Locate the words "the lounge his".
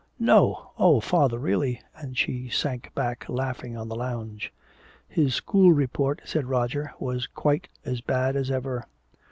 3.87-5.35